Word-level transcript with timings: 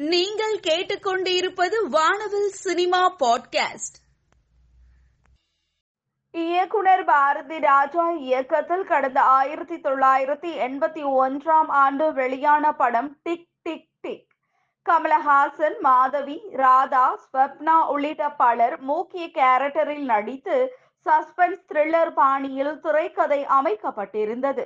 நீங்கள் 0.00 0.60
கேட்டுக்கொண்டிருப்பது 0.60 1.88
வானவில் 1.90 2.48
சினிமா 2.48 3.16
பாட்காஸ்ட். 3.16 3.96
இயக்குனர் 6.30 7.04
பாரதி 7.04 7.58
ராஜா 7.58 8.10
இயக்கத்தில் 8.10 8.84
கடந்த 8.84 9.22
ஆயிரத்தி 9.22 9.74
தொள்ளாயிரத்தி 9.74 10.50
எண்பத்தி 10.58 11.02
ஒன்றாம் 11.04 11.68
ஆண்டு 11.68 12.12
வெளியான 12.12 12.72
படம் 12.72 13.16
tick 13.22 13.48
tick 13.62 13.88
tick. 14.00 14.26
Kamal Haasan 14.90 15.80
Madhavi 15.80 16.42
Radha 16.52 17.18
Swapna 17.18 17.86
உள்ளிட்ட 17.88 18.30
பலர் 18.30 18.80
முக்கிய 18.80 19.26
கேரக்டரில் 19.26 20.04
நடித்து 20.04 20.76
சஸ்பென்ஸ் 21.04 21.64
த்ரில்லர் 21.72 22.10
பாணியில் 22.10 22.80
திரைக்கதை 22.80 23.44
அமைக்கப்பட்டிருந்தது. 23.44 24.64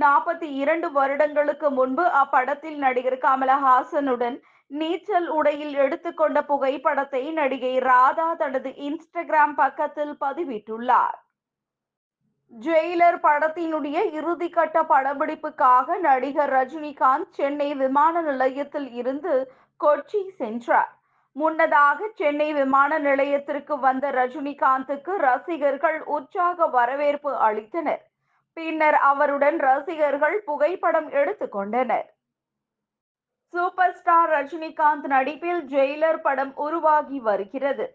நாற்பத்தி 0.00 0.54
இரண்டு 0.54 0.92
வருடங்களுக்கு 0.92 1.70
முன்பு 1.70 2.02
அப்படத்தில் 2.02 2.76
நடிகர் 2.76 3.18
கமலஹாசனுடன் 3.18 4.40
நீச்சல் 4.70 5.28
உடையில் 5.28 5.74
எடுத்துக்கொண்ட 5.74 6.44
புகைப்படத்தை 6.44 7.30
நடிகை 7.32 7.78
ராதா 7.78 8.34
தனது 8.34 8.68
இன்ஸ்டாகிராம் 8.68 9.54
பக்கத்தில் 9.54 10.14
பதிவிட்டுள்ளார். 10.20 11.18
ஜெயிலர் 12.52 13.18
படத்தினுடைய 13.22 13.96
இறுதிக்கட்ட 14.18 14.82
படப்பிடிப்புக்காக 14.88 15.98
நடிகர் 15.98 16.52
ரஜினிகாந்த் 16.52 17.30
சென்னை 17.30 17.74
விமான 17.74 18.20
நிலையத்தில் 18.20 18.92
இருந்து 18.92 19.52
கொச்சி 19.84 20.28
சென்றார். 20.36 20.92
முன்னதாக 21.32 22.08
சென்னை 22.14 22.52
விமான 22.52 22.98
நிலையத்திற்கு 22.98 23.78
வந்த 23.78 24.10
ரஜினிகாந்துக்கு 24.10 25.16
ரசிகர்கள் 25.16 26.02
உற்சாக 26.02 26.66
வரவேற்பு 26.66 27.32
அளித்தனர். 27.32 28.04
பின்னர் 28.52 28.94
அவருடன் 28.94 29.58
ரசிகர்கள் 29.58 30.42
புகைப்படம் 30.42 31.10
எடுத்துக்கொண்டனர். 31.10 32.08
சூப்பர் 33.54 33.94
ஸ்டார் 33.94 34.30
ரஜினிகாந்த் 34.30 35.06
நடிப்பில் 35.06 35.60
ஜெயிலர் 35.70 36.20
படம் 36.20 36.52
உருவாகி 36.56 37.18
வருகிறது. 37.18 37.86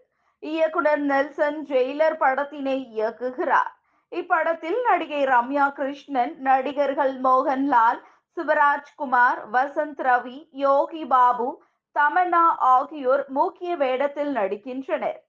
இயக்குனர் 0.42 1.02
நெல்சன் 1.10 1.60
ஜெயிலர் 1.64 2.16
படத்தினை 2.18 2.78
இயக்குகிறார். 2.94 3.70
இப்படத்தில் 4.12 4.80
நடிகை 4.82 5.22
ரம்யா 5.24 5.66
கிருஷ்ணன் 5.68 6.34
நடிகர்கள் 6.38 7.14
மோகன்லால் 7.20 8.00
சிவராஜ்குமார் 8.36 9.40
வசந்த் 9.52 10.02
ரவி 10.08 10.38
யோகி 10.50 11.04
பாபு 11.04 11.48
தமன்னா 11.96 12.44
ஆகியோர் 12.58 13.24
முக்கிய 13.28 13.76
வேடத்தில் 13.76 14.32
நடிக்கின்றனர். 14.36 15.20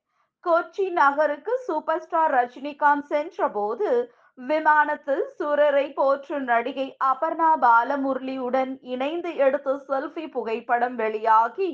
கொச்சி 0.43 0.85
நகருக்கு 0.89 1.53
சூப்பர் 1.67 2.01
ஸ்டார் 2.01 2.33
ரஜினிகாந்த் 2.33 3.09
சென்றபோது 3.13 3.89
விமானத்தில் 4.37 5.25
சூரரை 5.39 5.93
போற்றும் 5.93 6.43
நடிகை 6.43 6.85
அபர்ணா 7.03 7.51
பாலமுரளியுடன் 7.61 8.71
இணைந்து 8.81 9.35
எடுத்த 9.35 9.75
செல்ஃபி 9.87 10.25
புகைப்படம் 10.31 10.95
வெளியாகி 10.95 11.69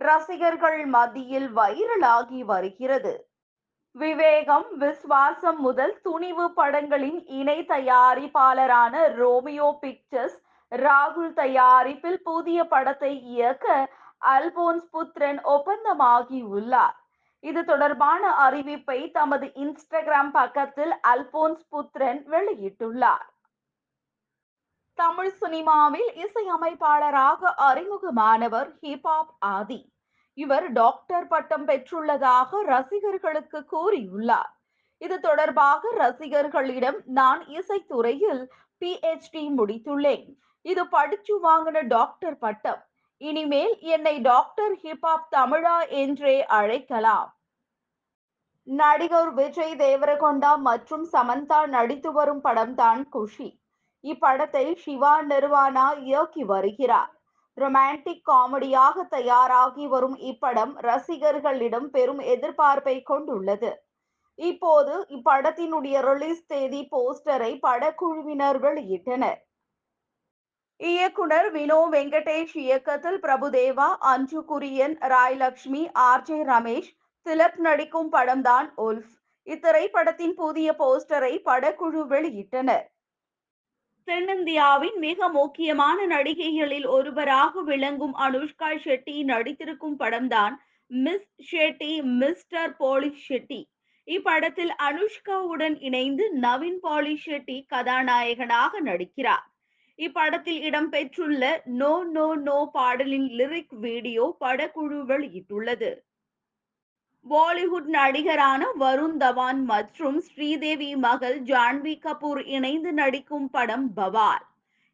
ரசிகர்கள் 0.00 0.86
மத்தியில் 0.86 1.48
வைரலாகி 1.54 2.40
வருகிறது. 2.44 3.14
விவேகம் 3.96 4.66
விஸ்வாசம் 4.78 5.60
முதல் 5.60 5.94
துணிவு 6.02 6.46
படங்களின் 6.50 7.20
இணை 7.26 7.58
தயாரிப்பாளரான 7.68 8.94
ரோமியோ 9.14 9.68
பிக்சர்ஸ் 9.80 10.36
ராகுல் 10.72 11.32
தயாரிப்பில் 11.32 12.20
புதிய 12.22 12.58
படத்தை 12.64 13.12
இயக்க 13.24 13.66
அல்போன்ஸ் 14.22 14.88
புத்திரன் 14.90 15.40
ஒப்பந்தமாகி 15.44 16.40
உள்ளார் 16.48 16.96
இது 17.40 17.64
தொடர்பான 17.64 18.50
அறிவிப்பை 18.50 19.10
தமது 19.10 19.46
இன்ஸ்டாகிராம் 19.46 20.30
பக்கத்தில் 20.30 20.94
அல்போன்ஸ் 21.08 21.64
புத்ரன் 21.70 22.22
வெளியிட்டுள்ளார். 22.26 23.26
தமிழ் 24.94 25.30
சினிமாவில் 25.30 26.12
இசையமைப்பாளராக 26.14 27.54
அறிமுகமானவர் 27.58 28.70
ஹிப்ஹாப் 28.82 29.32
ஆதி. 29.38 29.92
இவர் 30.34 30.72
டாக்டர் 30.72 31.26
பட்டம் 31.26 31.68
பெற்றுள்ளதாக 31.68 32.62
ரசிகர்களுக்கு 32.62 33.64
கூறியுள்ளார். 33.72 34.52
இது 34.98 35.20
தொடர்பாக 35.20 35.90
ரசிகர்களிடம் 35.96 37.02
நான் 37.04 37.40
இசைத்துறையில் 37.40 38.46
பிஹெச்டி 38.80 39.48
முடித்துள்ளேன். 39.58 40.36
இது 40.62 40.88
படிச்சு 40.88 41.34
வாங்கின 41.48 41.86
டாக்டர் 41.86 42.38
பட்டம். 42.38 42.85
இனிமேல் 43.20 43.78
என்னை 43.80 44.18
டாக்டர் 44.20 44.72
ஹிப்ஹாப் 44.72 45.28
தமிழா 45.36 45.88
என்றே 45.88 46.44
அழைக்கலாம். 46.44 47.30
நடிகர் 48.68 49.30
விஜய் 49.34 49.74
தேவரகொண்டா 49.74 50.56
மற்றும் 50.58 51.08
சமந்தா 51.12 51.66
நடித்து 51.66 52.12
வரும் 52.12 52.40
படம் 52.40 52.74
தான் 52.74 53.08
குஷி. 53.08 53.48
இப்படத்தை 54.04 54.74
சிவா 54.74 55.22
நிர்வாணா 55.22 55.86
இயக்கி 55.98 56.44
வருகிறார். 56.44 57.12
ரொமான்டிக் 57.58 58.24
காமெடியாக 58.30 59.04
தயாராகி 59.10 59.86
வரும் 59.86 60.16
இப்படம் 60.16 60.74
ரசிகர்களிடம் 60.80 61.88
பெரும் 61.88 62.18
எதிர்பார்ப்பை 62.34 63.02
கொண்டுள்ளது. 63.02 63.70
இப்போது 64.38 64.94
இப்படத்தினுடைய 65.08 65.96
ரிலீஸ் 66.00 66.46
தேதி 66.46 66.88
போஸ்டரை 66.92 67.52
படக்குழுவினர் 67.62 68.58
வெளியிட்டனர் 68.58 69.40
இயக்குனர் 70.80 71.48
வினோ 71.52 71.78
வெங்கடேஷ் 71.92 72.56
இயக்கத்தில் 72.56 73.20
பிரபுதேவா 73.22 73.86
அஞ்சு 74.10 74.40
குரியன் 74.48 74.96
ராய் 75.12 75.36
லக்ஷ்மி 75.36 75.82
ஆர் 75.92 76.22
ஜே 76.22 76.38
ரமேஷ் 76.42 76.90
திலக் 77.26 77.56
நடிக்கும் 77.56 78.10
படம்தான் 78.12 78.68
உல்ஃப். 78.76 79.14
இத்திரைப்படத்தின் 79.46 80.34
புதிய 80.34 80.68
போஸ்டரை 80.78 81.32
படக்குழு 81.44 82.02
வெளியிட்டனர். 82.12 82.84
தென்னிந்தியாவின் 84.08 84.98
மிக 84.98 85.28
முக்கியமான 85.28 85.98
நடிகைகளில் 86.06 86.86
ஒருவராக 86.86 87.62
விளங்கும் 87.62 88.14
அனுஷ்கா 88.16 88.70
ஷெட்டி 88.84 89.16
நடித்திருக்கும் 89.24 89.98
படம்தான் 89.98 90.54
miss 90.90 91.32
Shetty 91.50 91.92
mister 92.02 92.76
Polish 92.78 93.24
Shetty. 93.28 93.60
இப்படத்தில் 94.08 94.72
அனுஷ்காவுடன் 94.88 95.76
இணைந்து 95.80 96.24
நவீன் 96.40 96.80
பாலி 96.80 97.14
ஷெட்டி 97.26 97.58
கதாநாயகனாக 97.66 98.80
நடிக்கிறார். 98.80 99.46
இப்படத்தில் 99.98 100.60
இடம்பெற்றுள்ள 100.60 101.42
நோ 101.80 101.92
நோ 102.16 102.26
நோ 102.48 102.58
பாடலின் 102.72 103.28
லிரிக் 103.38 103.76
வீடியோ 103.84 104.24
படக்குழு 104.40 104.98
வெளியிட்டுள்ளது 105.10 105.92
பாலிவுட் 107.26 107.88
நடிகரான 107.94 108.64
வருண் 108.78 109.16
தவான் 109.18 109.62
மற்றும் 109.64 110.18
ஸ்ரீதேவி 110.20 110.90
மகள் 110.96 111.38
ஜான்வி 111.42 111.94
கபூர் 112.04 112.42
இணைந்து 112.46 112.92
நடிக்கும் 112.92 113.48
படம் 113.50 113.88
பவால் 113.94 114.44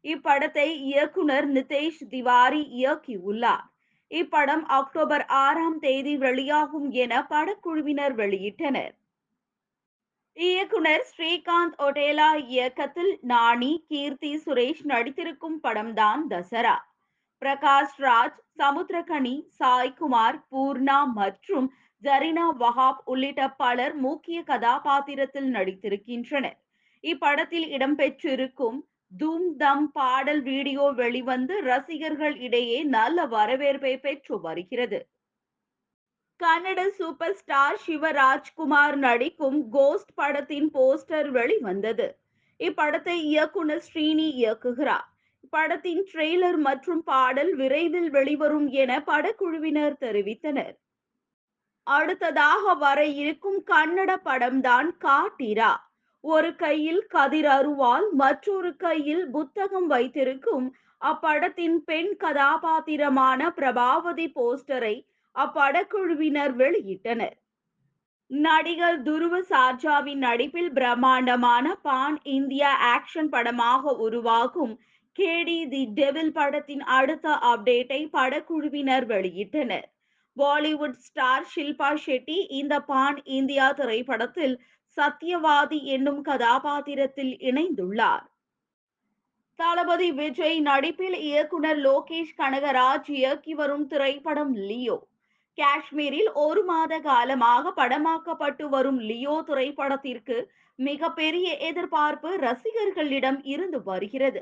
இப்படத்தை 0.05 0.69
இயக்குனர் 0.87 1.47
நிதேஷ் 1.49 2.01
திவாரி 2.09 2.63
இயக்கியுள்ளார். 2.79 3.67
இப்படம் 4.11 4.63
அக்டோபர் 4.79 5.25
ஆறாம் 5.43 5.77
தேதி 5.79 6.15
வெளியாகும் 6.15 6.89
என 7.03 7.13
படக்குழுவினர் 7.29 8.15
வெளியிட்டனர். 8.15 8.93
இயக்குனர் 10.37 11.03
ஸ்ரீகாந்த் 11.09 11.75
ஒடேலா 11.77 12.27
இயக்கத்தில் 12.47 13.11
நாணி 13.21 13.85
கீர்த்தி 13.87 14.31
சுரேஷ் 14.45 14.81
நடித்திருக்கும் 14.83 15.57
படம்தான் 15.63 16.21
தசரா. 16.29 16.73
பிரகாஷ் 17.41 17.97
ராஜ் 17.97 18.39
சமுத்திரகனி 18.57 19.35
சாய்குமார் 19.59 20.39
பூர்ணா 20.51 20.97
மற்றும் 21.13 21.67
ஜரினா 22.03 22.45
வஹாப் 22.59 23.01
உள்ளிட்ட 23.05 23.47
பலர் 23.53 23.95
முக்கிய 23.95 24.43
கதாபாத்திரத்தில் 24.43 25.49
நடித்திருக்கின்றனர். 25.53 26.57
இப்படத்தில் 27.03 27.67
இடம்பெற்றிருக்கும் 27.69 28.79
தூம் 29.11 29.47
தம் 29.55 29.91
பாடல் 29.91 30.41
வீடியோ 30.41 30.83
வெளிவந்து 30.91 31.61
ரசிகர்கள் 31.61 32.35
இடையே 32.37 32.83
நல்ல 32.83 33.25
வரவேற்பை 33.25 33.97
பெற்று 33.97 34.41
வருகிறது. 34.41 34.99
கன்னட 36.43 36.81
சூப்பர் 36.89 37.35
ஸ்டார் 37.35 37.77
சிவராஜ்குமார் 37.87 38.95
நடிக்கும் 38.95 39.69
கோஸ்ட் 39.69 40.13
படத்தின் 40.15 40.69
போஸ்டர் 40.73 41.29
வெளிவந்தது. 41.29 42.07
இப்படத்தை 42.59 43.15
இயக்குனர் 43.31 43.83
ஸ்ரீனி 43.87 44.27
இயக்குகிறார். 44.39 45.07
படத்தின் 45.49 46.03
ட்ரெய்லர் 46.13 46.57
மற்றும் 46.57 47.03
பாடல் 47.03 47.55
விரைவில் 47.55 48.09
வெளிவரும் 48.09 48.67
என 48.67 48.91
படக்குழுவினர் 49.05 49.95
தெரிவித்தனர். 49.99 50.75
அடுத்ததாக 51.87 52.73
வர 52.73 53.05
இருக்கும் 53.05 53.59
கன்னட 53.71 54.11
படம்தான் 54.25 54.89
காட்டிரா. 55.05 55.71
ஒரு 56.23 56.55
கையில் 56.55 57.01
கதிர் 57.07 57.45
அருவால் 57.45 58.09
மற்றொரு 58.11 58.75
கையில் 58.75 59.25
புத்தகம் 59.29 59.87
வைத்திருக்கும் 59.87 60.67
அப்படத்தின் 61.01 61.77
பெண் 61.85 62.13
கதாபாத்திரமான 62.15 63.49
பிரபாவதி 63.57 64.27
போஸ்டரை 64.35 64.95
அப்படக்குழுவினர் 65.35 66.53
வெளியிட்டனர். 66.61 67.37
நடிகர் 68.27 69.01
துருவ 69.01 69.35
சார்ஜாவின் 69.41 70.21
நடிப்பில் 70.27 70.71
பிரம்மாண்டமான 70.71 71.75
பான் 71.81 72.17
இந்தியா 72.23 72.69
ஆக்ஷன் 72.95 73.29
படமாக 73.29 73.93
உருவாகும் 73.95 74.73
கேடி 75.19 75.69
தி 75.69 75.81
டெவில் 75.93 76.31
படத்தின் 76.31 76.83
அடுத்த 76.97 77.29
அப்டேட்டை 77.51 78.09
படக்குழுவினர் 78.11 79.05
வெளியிட்டனர். 79.05 79.87
பாலிவுட் 80.37 80.97
ஸ்டார் 80.97 81.47
ஷில்பா 81.55 81.89
ஷெட்டி 82.05 82.37
இந்த 82.49 82.79
பான் 82.79 83.23
இந்தியா 83.23 83.71
திரைப்படத்தில் 83.71 84.55
சத்யவாதி 84.97 85.79
என்னும் 85.83 86.21
கதாபாத்திரத்தில் 86.21 87.33
இணைந்துள்ளார். 87.49 88.25
தளபதி 89.59 90.11
விஜய் 90.11 90.59
நடிப்பில் 90.59 91.17
இயக்குனர் 91.29 91.77
லோகேஷ் 91.77 92.37
கனகராஜ் 92.37 93.09
இயக்கி 93.09 93.53
வரும் 93.53 93.87
திரைப்படம் 93.87 94.53
லியோ. 94.69 94.97
காஷ்மீரில் 95.57 96.29
ஒரு 96.33 96.61
மாத 96.63 96.93
காலமாக 96.99 97.71
படமாக்கப்பட்டு 97.71 98.65
வரும் 98.69 98.99
லியோ 98.99 99.35
திரைப்படத்திற்கு 99.47 100.37
மிகப்பெரிய 100.79 101.47
எதிர்பார்ப்பு 101.69 102.29
ரசிகர்களிடம் 102.37 103.39
இருந்து 103.43 103.79
வருகிறது. 103.83 104.41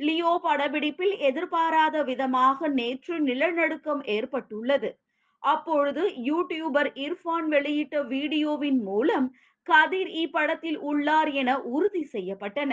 லியோ 0.00 0.32
படப்பிடிப்பில் 0.42 1.14
எதிர்பாராத 1.18 1.96
விதமாக 2.02 2.68
நேற்று 2.68 3.14
நிலநடுக்கம் 3.20 4.02
ஏற்பட்டுள்ளது. 4.06 4.90
அப்பொழுது 5.42 6.02
யூடியூபர் 6.28 6.90
இர்ஃபான் 6.96 7.46
வெளியிட்ட 7.48 8.02
வீடியோவின் 8.04 8.80
மூலம் 8.82 9.28
கதிர் 9.66 10.10
இப்படத்தில் 10.24 10.78
உள்ளார் 10.90 11.30
என 11.32 11.50
உறுதி 11.74 12.02
செய்யப்பட்டன. 12.12 12.72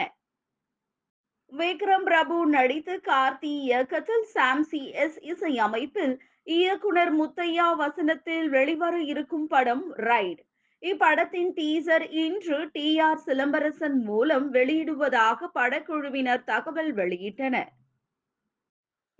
விக்ரம் 1.52 2.04
பிரபு 2.04 2.38
நடித்து 2.48 2.96
கார்த்தி 3.10 3.52
இயக்கத்தில் 3.68 4.26
சாம்சி 4.36 4.82
எஸ் 5.04 5.20
இசை 5.22 5.52
அமைப்பில் 5.58 6.16
இயக்குனர் 6.48 7.14
முத்தையா 7.14 7.68
வசனத்தில் 7.76 8.50
வெளிவர 8.50 8.96
இருக்கும் 9.04 9.48
படம் 9.48 9.86
ரைட் 10.00 10.42
இப்படத்தின் 10.84 11.50
டீசர் 11.54 12.06
இன்று 12.18 12.58
டி 12.72 13.00
ஆர் 13.00 13.22
சிலம்பரசன் 13.26 13.98
மூலம் 14.04 14.46
வெளியிடுவதாக 14.54 15.50
படக்குழுவினர் 15.54 16.44
தகவல் 16.44 16.92
வெளியிட்டனர் 16.94 17.72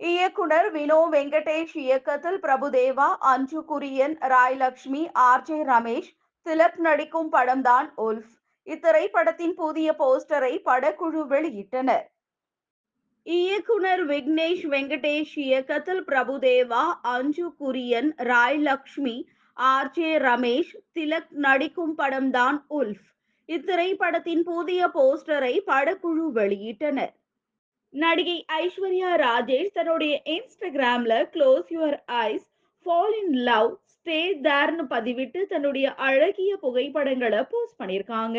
இயக்குனர் 0.00 0.68
வினோ 0.70 1.00
வெங்கடேஷ் 1.10 1.76
இயக்கத்தில் 1.76 2.40
பிரபுதேவா 2.40 3.08
அஞ்சு 3.32 3.60
குரியன் 3.62 4.16
ராய்லக்ஷ்மி 4.28 5.02
ஆர் 5.22 5.42
ஜே 5.42 5.58
ரமேஷ் 5.62 6.10
திலக் 6.46 6.78
நடிக்கும் 6.78 7.32
படம்தான் 7.32 7.88
உல்ஃப் 7.96 8.32
இத்திரைப்படத்தின் 8.66 9.54
புதிய 9.54 9.88
போஸ்டரை 9.92 10.54
படக்குழு 10.64 11.22
வெளியிட்டனர். 11.26 12.06
இயக்குனர் 13.28 14.02
விக்னேஷ் 14.06 14.62
வெங்கடேஷ் 14.72 15.32
இயக்கத்தில் 15.34 16.04
பிரபுதேவா 16.04 16.84
அஞ்சு 17.02 17.46
குரியன் 17.60 18.08
ராய் 18.16 18.58
லக்ஷ்மி 18.58 19.16
ஆர் 19.52 19.90
ஜே 19.90 20.10
ரமேஷ் 20.18 20.70
திலக் 20.94 21.28
நடிக்கும் 21.28 21.98
படம்தான் 21.98 22.58
உல்ஃப். 22.70 23.04
இத்திரைப்படத்தின் 23.48 24.42
புதிய 24.42 24.88
போஸ்டரை 24.94 25.52
படக்குழு 25.66 26.24
வெளியிட்டனர். 26.34 27.12
நடிகை 27.94 28.38
ஐஸ்வர்யா 28.58 29.10
ராஜேஷ் 29.24 29.74
தன்னுடைய 29.74 30.22
இன்ஸ்டாகிராம்ல 30.26 31.20
close 31.34 31.68
your 31.68 31.98
eyes 32.06 32.48
fall 32.86 33.16
in 33.22 33.36
love 33.50 33.70
stay 33.94 34.20
தேர்னு 34.48 34.86
பதிவிட்டு 34.90 35.42
தன்னுடைய 35.46 35.94
அழகிய 35.94 36.56
புகைப்படங்களை 36.56 37.42
போஸ்ட் 37.50 37.80
பண்ணியிருக்காங்க. 37.80 38.38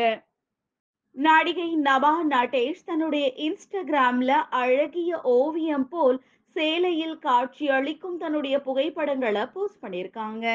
நடிகை 1.26 1.76
நபா 1.76 2.24
நட்டேஷ் 2.24 2.84
தன்னுடைய 2.86 3.26
இன்ஸ்டாகிராம்ல 3.38 4.32
அழகிய 4.50 5.22
ஓவியம் 5.22 5.88
போல் 5.88 6.18
சேலையில் 6.56 7.18
காட்சி 7.20 7.70
அளிக்கும் 7.70 8.18
தன்னுடைய 8.18 8.62
புகைப்படங்களை 8.62 9.46
போஸ்ட் 9.46 9.84
பண்ணியிருக்காங்க. 9.84 10.46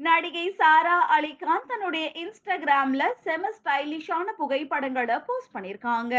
நடிகை 0.00 0.46
சாரா 0.50 0.96
அலிகான் 1.18 1.66
தன்னுடைய 1.66 2.12
இன்ஸ்டாகிராம்ல 2.14 3.02
செம 3.24 3.50
ஸ்டைலிஷான 3.58 4.26
புகைப்படங்களை 4.36 5.18
போஸ்ட் 5.26 5.54
பண்ணியிருக்காங்க. 5.56 6.14